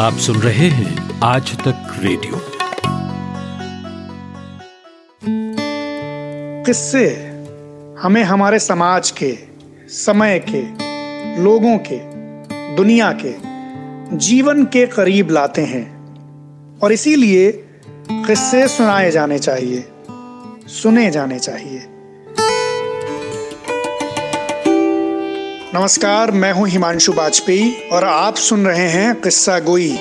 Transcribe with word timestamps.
आप 0.00 0.14
सुन 0.14 0.36
रहे 0.36 0.68
हैं 0.68 1.20
आज 1.20 1.58
तक 1.58 1.98
रेडियो। 1.98 2.42
किससे? 6.64 7.08
हमें 8.00 8.22
हमारे 8.22 8.58
समाज 8.58 9.10
के, 9.10 9.38
समय 9.88 10.38
के, 10.48 10.62
लोगों 11.42 11.78
के, 11.78 11.98
दुनिया 12.76 13.12
के, 13.12 13.34
जीवन 14.16 14.64
के 14.64 14.86
करीब 14.86 15.30
लाते 15.30 15.62
हैं। 15.62 15.88
और 16.78 16.92
इसीलिए 16.92 17.52
किस्से 18.12 18.68
सुनाए 18.68 19.10
जाने 19.10 19.38
चाहिए, 19.38 19.88
सुने 20.66 21.10
जाने 21.10 21.38
चाहिए। 21.38 21.99
नमस्कार, 25.74 26.30
मैं 26.30 26.52
हूँ 26.52 26.68
हिमांशु 26.68 27.12
वाजपेयी 27.12 27.88
और 27.92 28.04
आप 28.04 28.34
सुन 28.34 28.66
रहे 28.66 28.88
हैं 28.88 29.20
किस्सा 29.20 29.58
गोई। 29.58 29.96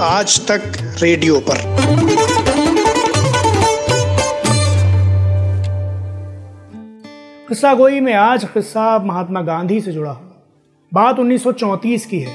आज 0.00 0.48
तक 0.50 0.62
रेडियो 1.02 1.40
पर। 1.40 1.76
किस्सा 7.48 7.74
गोई 7.74 8.00
में 8.00 8.14
आज 8.14 8.44
किस्सा 8.44 8.98
महात्मा 8.98 9.40
गांधी 9.40 9.80
से 9.80 9.92
जुड़ा 9.92 10.10
हुआ। 10.10 10.46
बात 10.94 11.18
1934 11.18 12.06
की 12.06 12.18
है। 12.18 12.32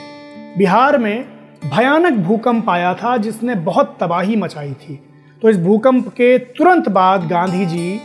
बिहार 0.57 0.97
में 0.97 1.25
भयानक 1.65 2.13
भूकंप 2.13 2.69
आया 2.69 2.93
था, 2.93 3.17
जिसने 3.17 3.55
बहुत 3.55 3.97
तबाही 3.99 4.35
मचाई 4.35 4.73
थी। 4.73 4.99
तो 5.41 5.49
इस 5.49 5.57
भूकंप 5.57 6.07
के 6.07 6.37
तुरंत 6.37 6.89
बाद 6.89 7.27
गांधी 7.27 7.65
जी 7.65 8.01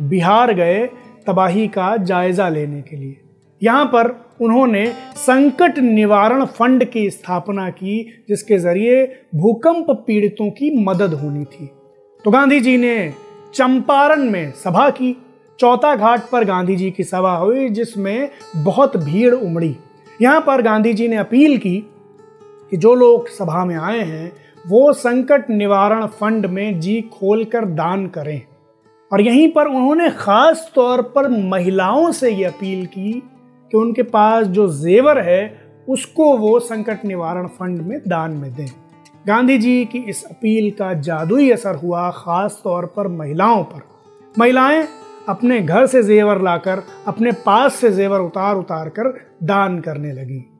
बिहार 0.00 0.52
गए 0.54 0.90
तबाही 1.28 1.68
का 1.68 1.96
जायजा 1.96 2.48
लेने 2.48 2.82
के 2.82 2.96
लिए। 2.96 3.16
यहाँ 3.62 3.84
पर 3.84 4.08
उन्होंने 4.40 4.86
संकट 5.16 5.78
निवारण 5.78 6.44
फंड 6.44 6.84
की 6.84 7.10
स्थापना 7.10 7.70
की, 7.70 8.24
जिसके 8.28 8.58
ज़रिए 8.58 9.04
भूकंप 9.34 9.86
पीड़ितों 9.90 10.50
की 10.50 10.84
मदद 10.84 11.14
होनी 11.14 11.44
थी। 11.44 11.70
तो 12.24 12.30
गांधी 12.30 12.60
जी 12.60 12.76
ने 12.76 13.14
चंपारण 13.54 14.30
में 14.30 14.50
सभा 14.52 14.90
की। 14.90 15.16
चौथा 15.60 15.96
घाट 15.96 16.28
पर 16.30 16.44
गांधी 16.44 16.76
जी 16.76 16.90
की 16.90 17.04
सभा 17.04 17.36
हुई, 17.36 17.68
जिसमें 17.68 18.30
बहुत 18.56 18.96
भीड़ 18.96 19.34
उमड़ी। 19.34 19.76
यहाँ 20.22 20.40
पर 20.40 20.62
गांधी 20.62 20.92
जी 20.92 21.08
ने 21.08 21.16
अपील 21.16 21.58
की 21.58 21.76
कि 22.70 22.76
जो 22.76 22.94
लोग 22.94 23.28
सभा 23.28 23.64
में 23.64 23.76
आए 23.76 24.00
हैं, 24.00 24.32
वो 24.66 24.92
संकट 24.92 25.50
निवारण 25.50 26.06
फंड 26.06 26.46
में 26.46 26.80
जी 26.80 27.00
खोलकर 27.00 27.64
दान 27.64 28.06
करें। 28.06 28.42
और 29.12 29.20
यहीं 29.20 29.52
पर 29.52 29.66
उन्होंने 29.66 30.10
खास 30.10 30.72
तौर 30.74 31.02
पर 31.02 31.28
महिलाओं 31.28 32.12
से 32.12 32.30
ये 32.30 32.44
अपील 32.44 32.86
की 32.86 33.22
कि 33.72 33.78
उनके 33.78 34.02
पास 34.02 34.46
जो 34.46 34.68
जेवर 34.68 35.18
है, 35.20 35.60
उसको 35.88 36.36
वो 36.36 36.60
संकट 36.60 37.04
निवारण 37.04 37.46
फंड 37.46 37.82
में 37.82 37.98
दान 38.08 38.30
में 38.30 38.54
दें। 38.54 38.66
गांधी 39.26 39.58
जी 39.58 39.84
की 39.84 39.98
इस 39.98 40.24
अपील 40.24 40.70
का 40.70 40.94
जादुई 40.94 41.50
असर 41.50 41.74
हुआ 41.74 42.10
खास 42.10 42.60
तौर 42.64 42.86
पर 42.86 43.08
महिलाओं 43.08 43.64
पर। 43.64 43.80
महिलाएँ 44.38 44.88
अपने 45.28 45.60
घर 45.60 45.86
से 45.86 46.02
जेवर 46.02 46.42
लाकर, 46.42 46.82
अपने 47.06 47.32
पास 47.32 47.74
से 47.74 47.90
जेवर 47.90 48.20
उतार 48.20 48.56
उतार 48.56 48.88
कर 48.88 49.30
दान 49.42 49.80
करने 49.80 50.12
लगी। 50.12 50.50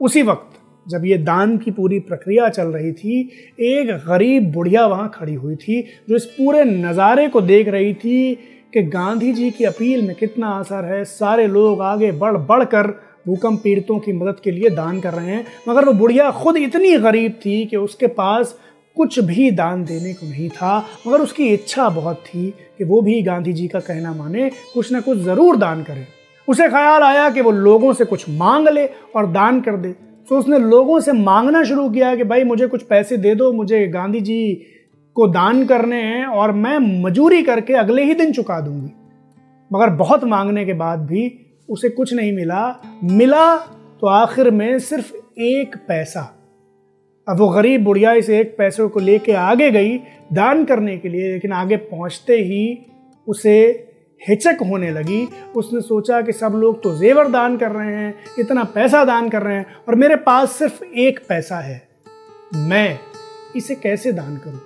उसी 0.00 0.22
वक्त 0.22 0.61
जब 0.86 1.04
ये 1.04 1.16
दान 1.18 1.56
की 1.58 1.70
पूरी 1.70 1.98
प्रक्रिया 2.00 2.48
चल 2.48 2.68
रही 2.68 2.92
थी, 2.92 3.20
एक 3.60 3.90
गरीब 4.06 4.50
बुढ़िया 4.52 4.86
वहाँ 4.86 5.10
खड़ी 5.14 5.34
हुई 5.34 5.56
थी, 5.56 5.80
जो 6.08 6.16
इस 6.16 6.24
पूरे 6.28 6.64
नज़ारे 6.64 7.28
को 7.28 7.40
देख 7.40 7.68
रही 7.68 7.94
थी 7.94 8.34
कि 8.74 8.82
गांधी 8.82 9.32
जी 9.32 9.50
की 9.50 9.64
अपील 9.64 10.06
में 10.06 10.14
कितना 10.16 10.50
असर 10.50 10.84
है, 10.84 11.04
सारे 11.04 11.46
लोग 11.46 11.82
आगे 11.82 12.10
बढ़ 12.12 12.36
बढ़ 12.38 12.64
कर 12.64 12.86
भूकंप 13.26 13.60
पीड़ितों 13.62 13.98
की 13.98 14.12
मदद 14.12 14.40
के 14.44 14.50
लिए 14.50 14.70
दान 14.70 15.00
कर 15.00 15.12
रहे 15.12 15.30
हैं। 15.30 15.44
मगर 15.68 15.84
वो 15.84 15.92
बुढ़िया 15.92 16.30
खुद 16.32 16.56
इतनी 16.56 16.96
गरीब 16.98 17.32
थी 17.44 17.64
कि 17.66 17.76
उसके 17.76 18.06
पास 18.08 18.58
कुछ 18.96 19.18
भी 19.18 19.50
दान 19.50 19.84
देने 19.84 20.12
को 20.14 20.26
नहीं 20.26 20.48
था। 20.48 20.78
मगर 21.06 21.20
उसकी 21.20 21.46
इच्छा 21.48 21.88
बहुत 21.88 22.24
थी 22.26 22.48
कि 22.78 22.84
वो 22.84 23.00
भी 23.02 23.20
गांधी 23.22 23.52
जी 23.52 23.68
का 23.68 23.80
कहना 23.80 24.12
माने, 24.12 24.50
कुछ 24.74 24.92
ना 24.92 25.00
कुछ 25.00 25.18
ज़रूर 25.18 25.56
दान 25.56 25.82
करे। 25.82 26.06
उसे 26.48 26.68
ख्याल 26.68 27.02
आया 27.02 27.28
कि 27.30 27.40
वो 27.40 27.50
लोगों 27.50 27.92
से 27.92 28.04
कुछ 28.04 28.28
मांग 28.28 28.68
ले 28.68 28.86
और 29.16 29.26
दान 29.26 29.60
कर 29.60 29.76
दे। 29.76 29.94
तो 30.28 30.38
उसने 30.38 30.58
लोगों 30.58 31.00
से 31.00 31.12
मांगना 31.12 31.62
शुरू 31.64 31.88
किया 31.90 32.14
कि 32.16 32.24
भाई 32.24 32.44
मुझे 32.44 32.66
कुछ 32.66 32.82
पैसे 32.82 33.16
दे 33.16 33.34
दो, 33.34 33.52
मुझे 33.52 33.86
गांधी 33.88 34.20
जी 34.20 34.52
को 35.16 35.26
दान 35.28 35.64
करने 35.66 36.02
हैं 36.02 36.26
और 36.26 36.52
मैं 36.52 36.78
मजूरी 37.02 37.42
करके 37.42 37.74
अगले 37.74 38.04
ही 38.04 38.14
दिन 38.14 38.32
चुका 38.32 38.60
दूँगी। 38.60 38.90
मगर 39.70 39.90
बहुत 39.90 40.24
मांगने 40.24 40.64
के 40.64 40.72
बाद 40.72 40.98
भी 40.98 41.32
उसे 41.68 41.88
कुछ 41.88 42.14
नहीं 42.14 42.32
मिला। 42.32 42.80
मिला 43.04 43.56
तो 44.00 44.06
आखिर 44.06 44.50
में 44.50 44.78
सिर्फ़ 44.78 45.12
एक 45.40 45.76
पैसा। 45.88 46.20
अब 47.28 47.38
वो 47.38 47.48
गरीब 47.48 47.84
बुढ़िया 47.84 48.12
इस 48.12 48.30
एक 48.30 48.54
पैसे 48.58 48.86
को 48.88 49.00
लेके 49.00 49.32
आगे 49.32 49.70
गई 49.70 49.98
दान 50.32 50.64
करने 50.64 50.96
के 50.98 51.08
लिए, 51.08 51.32
लेकिन 51.32 51.52
आगे 51.52 51.76
पहुँचते 51.76 52.34
ही 52.34 52.86
उसे 53.28 53.88
हिचक 54.28 54.58
होने 54.62 54.90
लगी। 54.90 55.26
उसने 55.56 55.80
सोचा 55.80 56.20
कि 56.22 56.32
सब 56.32 56.52
लोग 56.54 56.82
तो 56.82 56.94
जेवर 56.96 57.28
दान 57.28 57.56
कर 57.56 57.70
रहे 57.70 57.94
हैं, 57.94 58.14
इतना 58.38 58.64
पैसा 58.64 59.04
दान 59.04 59.28
कर 59.28 59.42
रहे 59.42 59.56
हैं 59.56 59.66
और 59.88 59.94
मेरे 59.94 60.16
पास 60.16 60.52
सिर्फ़ 60.52 60.84
एक 60.84 61.20
पैसा 61.28 61.56
है। 61.56 61.80
मैं 62.54 62.98
इसे 63.56 63.74
कैसे 63.74 64.12
दान 64.12 64.36
करूँ? 64.36 64.60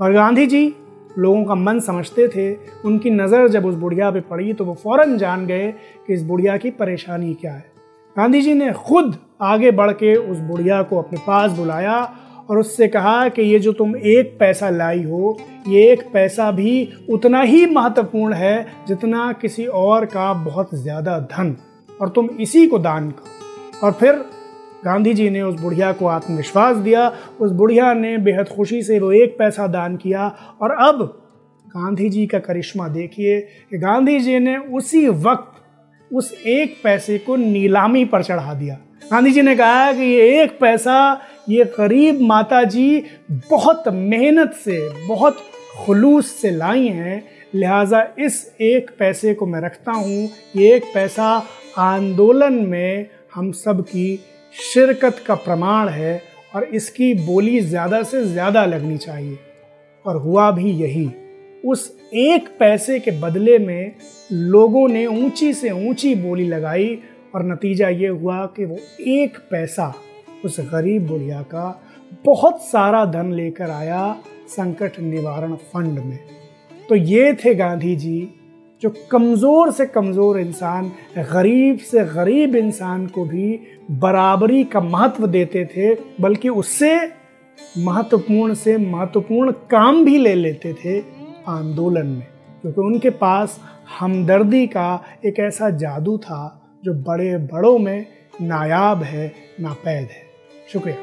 और 0.00 0.12
गांधी 0.12 0.46
जी 0.46 0.74
लोगों 1.18 1.44
का 1.44 1.54
मन 1.54 1.80
समझते 1.80 2.28
थे। 2.28 2.52
उनकी 2.84 3.10
नज़र 3.10 3.48
जब 3.48 3.66
उस 3.66 3.74
बुढ़िया 3.74 4.10
पे 4.10 4.20
पड़ी 4.20 4.52
तो 4.52 4.64
वो 4.64 4.74
फ़ौरन 4.74 5.16
जान 5.18 5.46
गए 5.46 5.70
कि 6.06 6.14
इस 6.14 6.22
बुढ़िया 6.22 6.56
की 6.56 6.70
परेशानी 6.70 7.34
क्या 7.34 7.52
है। 7.52 7.64
गांधी 8.16 8.40
जी 8.42 8.54
ने 8.54 8.72
खुद 8.72 9.16
आगे 9.42 9.70
बढ़ 9.70 9.90
के 9.92 10.14
उस 10.14 10.38
बुढ़िया 10.38 10.82
को 10.82 10.98
अपने 10.98 11.18
पास 11.18 11.50
बुलाया 11.50 11.98
और 12.50 12.58
उससे 12.58 12.88
कहा 12.88 13.28
कि 13.28 13.42
ये 13.42 13.58
जो 13.58 13.72
तुम 13.72 13.96
एक 13.96 14.36
पैसा 14.40 14.70
लाई 14.70 15.02
हो, 15.02 15.38
ये 15.68 15.92
एक 15.92 16.02
पैसा 16.12 16.50
भी 16.50 16.88
उतना 17.10 17.42
ही 17.42 17.66
महत्वपूर्ण 17.66 18.34
है 18.34 18.66
जितना 18.88 19.32
किसी 19.32 19.66
और 19.66 20.04
का 20.04 20.32
बहुत 20.34 20.74
ज़्यादा 20.74 21.18
धन। 21.18 21.56
और 22.00 22.08
तुम 22.08 22.28
इसी 22.40 22.66
को 22.66 22.78
दान 22.78 23.10
करो। 23.10 23.86
और 23.86 23.92
फिर 23.92 24.12
गांधी 24.84 25.14
जी 25.14 25.30
ने 25.30 25.42
उस 25.42 25.60
बुढ़िया 25.60 25.92
को 25.92 26.06
आत्मविश्वास 26.06 26.76
दिया। 26.76 27.08
उस 27.40 27.52
बुढ़िया 27.52 27.92
ने 27.94 28.18
बेहद 28.18 28.48
खुशी 28.48 28.82
से 28.82 28.98
वो 28.98 29.12
एक 29.12 29.38
पैसा 29.38 29.66
दान 29.66 29.96
किया। 29.96 30.28
और 30.62 30.70
अब 30.70 31.02
गांधी 31.66 32.08
जी 32.10 32.26
का 32.26 32.38
करिश्मा 32.38 32.88
देखिए 32.88 33.40
कि 33.40 33.78
गांधी 33.78 34.20
जी 34.20 34.38
ने 34.38 34.56
उसी 34.56 35.08
वक्त 35.08 36.14
उस 36.14 36.32
एक 36.46 36.76
पैसे 36.84 37.18
को 37.18 37.36
नीलामी 37.36 38.04
पर 38.04 38.22
चढ़ा 38.22 38.54
दिया। 38.54 38.78
गांधी 39.10 39.30
जी 39.30 39.42
ने 39.42 39.54
कहा 39.56 39.92
कि 39.92 40.02
ये 40.02 40.42
एक 40.42 40.50
पैसा, 40.60 41.20
ये 41.48 41.64
गरीब 41.78 42.20
माता 42.20 42.62
जी 42.64 43.02
बहुत 43.50 43.88
मेहनत 43.88 44.52
से, 44.54 45.06
बहुत 45.06 45.38
खलूस 45.76 46.30
से 46.32 46.50
लाई 46.50 46.86
हैं। 46.88 47.22
लिहाजा 47.54 48.02
इस 48.18 48.54
एक 48.60 48.90
पैसे 48.98 49.34
को 49.34 49.46
मैं 49.46 49.60
रखता 49.60 49.92
हूँ। 49.92 50.28
ये 50.56 50.74
एक 50.76 50.84
पैसा 50.94 51.26
आंदोलन 51.78 52.54
में 52.66 53.06
हम 53.34 53.50
सब 53.54 53.82
की 53.82 54.16
शिरकत 54.54 55.24
का 55.26 55.34
प्रमाण 55.34 55.88
है 55.88 56.22
और 56.54 56.64
इसकी 56.64 57.12
बोली 57.26 57.60
ज़्यादा 57.60 58.02
से 58.02 58.24
ज़्यादा 58.24 58.64
लगनी 58.66 58.98
चाहिए। 58.98 59.38
और 60.04 60.16
हुआ 60.16 60.50
भी 60.50 60.70
यही। 60.72 61.10
उस 61.64 61.90
एक 62.14 62.48
पैसे 62.58 62.98
के 63.00 63.10
बदले 63.20 63.58
में 63.58 63.92
लोगों 64.32 64.88
ने 64.88 65.06
ऊँची 65.06 65.52
से 65.54 65.70
ऊँची 65.88 66.14
बोली 66.14 66.48
लगाई 66.48 66.98
और 67.34 67.46
नतीजा 67.46 67.88
ये 67.88 68.08
हुआ 68.08 68.44
कि 68.46 68.64
वो 68.64 68.76
एक 69.00 69.38
पैसा 69.50 69.92
उस 70.44 70.60
गरीब 70.60 71.06
बुढ़िया 71.06 71.42
का 71.42 71.82
बहुत 72.26 72.62
सारा 72.62 73.04
धन 73.04 73.32
लेकर 73.32 73.70
आया 73.70 74.16
संकट 74.48 74.98
निवारण 75.00 75.54
फंड 75.54 75.98
में। 75.98 76.18
तो 76.88 76.94
ये 76.94 77.32
थे 77.34 77.54
गांधी 77.54 77.96
जी 77.96 78.28
जो 78.82 78.94
कमज़ोर 79.10 79.70
से 79.72 79.86
कमज़ोर 79.86 80.38
इंसान, 80.40 80.90
गरीब 81.18 81.78
से 81.78 82.04
गरीब 82.04 82.54
इंसान 82.56 83.06
को 83.06 83.24
भी 83.24 83.58
बराबरी 83.90 84.64
का 84.64 84.80
महत्व 84.80 85.26
देते 85.26 85.64
थे, 85.64 85.94
बल्कि 86.20 86.48
उससे 86.48 86.96
महत्वपूर्ण 87.78 88.54
से 88.54 88.76
महत्वपूर्ण 88.78 89.52
काम 89.70 90.04
भी 90.04 90.16
ले 90.18 90.34
लेते 90.34 90.72
थे 90.84 90.98
आंदोलन 91.48 92.06
में। 92.06 92.26
क्योंकि 92.62 92.80
उनके 92.80 93.10
पास 93.10 93.60
हमदर्दी 94.00 94.66
का 94.66 95.04
एक 95.24 95.38
ऐसा 95.40 95.70
जादू 95.70 96.16
था 96.18 96.59
जो 96.84 96.92
बड़े 96.94 97.36
बड़ों 97.36 97.78
में 97.78 98.06
नायाब 98.40 99.02
है, 99.02 99.32
नापैद 99.60 100.08
है। 100.10 100.22
शुक्रिया। 100.72 100.96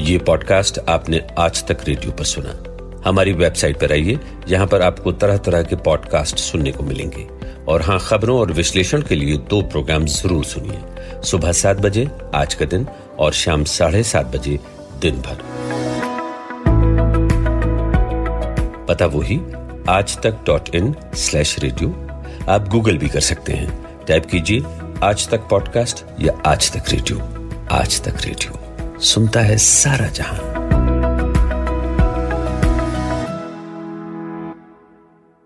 ये 0.00 0.18
पॉडकास्ट 0.18 0.78
आपने 0.88 1.20
आज 1.38 1.66
तक 1.66 1.78
रेडियो 1.88 2.12
पर 2.12 2.24
सुना। 2.24 2.54
हमारी 3.04 3.32
वेबसाइट 3.32 3.76
पर 3.76 3.92
आइए, 3.92 4.18
यहाँ 4.48 4.66
पर 4.66 4.82
आपको 4.82 5.12
तरह 5.12 5.36
तरह 5.36 5.62
के 5.62 5.76
पॉडकास्ट 5.76 6.38
सुनने 6.38 6.72
को 6.72 6.82
मिलेंगे। 6.82 7.26
और 7.68 7.82
हाँ 7.82 7.98
खबरों 8.00 8.38
और 8.40 8.52
विश्लेषण 8.52 9.02
के 9.02 9.14
लिए 9.14 9.36
दो 9.50 9.62
प्रोग्राम 9.62 10.06
ज़रूर 10.06 10.44
सुनिए। 10.44 11.22
सुबह 11.22 11.52
सात 11.52 11.76
बजे, 11.76 12.08
आज 12.34 12.54
का 12.54 12.64
दिन, 12.64 12.86
और 13.18 13.32
शाम 13.32 13.64
साढ़े 13.64 14.02
सात 14.02 14.26
बजे 14.26 14.58
दिन 15.00 15.20
भर। 15.20 15.44
पता 18.88 19.06
वही 19.06 19.40
Aaj 19.88 20.16
Tak 20.22 20.44
dot 20.46 20.68
in 20.74 20.94
slash 21.14 21.58
radio 21.58 21.90
आप 22.48 22.68
गूगल 22.68 22.98
भी 22.98 23.08
कर 23.08 23.20
सकते 23.20 23.52
हैं। 23.52 24.04
टाइप 24.08 24.26
कीजिए, 24.26 24.62
आज 25.02 25.28
तक 25.28 25.48
पॉडकास्ट 25.50 26.04
या 26.20 26.32
आज 26.46 26.72
तक 26.72 26.90
रेडियो 26.92 27.18
आज 27.72 28.00
तक 28.02 28.14
रेडियो 28.24 29.00
सुनता 29.00 29.40
है 29.40 29.56
सारा 29.58 30.06
जहाँ। 30.08 30.65